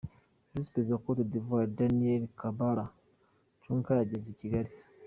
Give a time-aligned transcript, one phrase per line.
[0.51, 2.87] Visi Perezida wa Côte d’Ivoire, Daniel Kablan
[3.63, 4.71] Duncan yageze i Kigali.